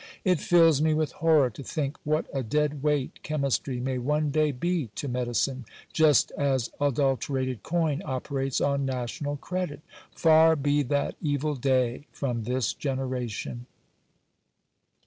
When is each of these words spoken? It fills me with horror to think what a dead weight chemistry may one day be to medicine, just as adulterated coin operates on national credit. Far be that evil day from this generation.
It 0.23 0.39
fills 0.39 0.81
me 0.81 0.95
with 0.95 1.11
horror 1.11 1.51
to 1.51 1.61
think 1.63 1.95
what 2.03 2.25
a 2.33 2.41
dead 2.41 2.81
weight 2.81 3.21
chemistry 3.21 3.79
may 3.79 3.99
one 3.99 4.31
day 4.31 4.51
be 4.51 4.87
to 4.95 5.07
medicine, 5.07 5.63
just 5.93 6.31
as 6.31 6.71
adulterated 6.81 7.61
coin 7.61 8.01
operates 8.03 8.59
on 8.59 8.83
national 8.83 9.37
credit. 9.37 9.81
Far 10.15 10.55
be 10.55 10.81
that 10.81 11.13
evil 11.21 11.53
day 11.53 12.07
from 12.11 12.45
this 12.45 12.73
generation. 12.73 13.67